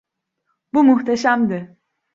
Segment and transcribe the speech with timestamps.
[0.73, 1.77] Bu muhteşemdi!